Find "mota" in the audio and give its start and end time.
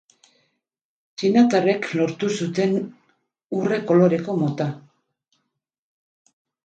4.41-4.71